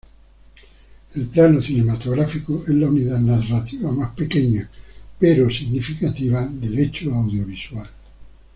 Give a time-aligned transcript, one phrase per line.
[1.13, 4.67] El plano cinematográfico es la unidad narrativa más pequeña
[5.19, 7.87] pero significativa del hecho audiovisual.